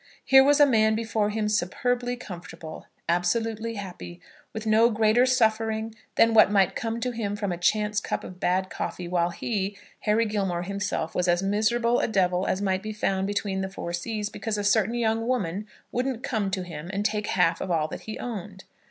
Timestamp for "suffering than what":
5.27-6.49